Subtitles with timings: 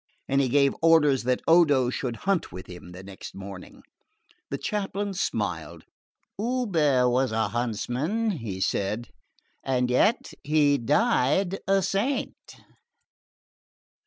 [0.27, 3.83] And he gave orders that Odo should hunt with him next morning.
[4.49, 5.83] The chaplain smiled.
[6.39, 9.11] "Hubert was a huntsman," said he,
[9.63, 12.55] "and yet he died a saint."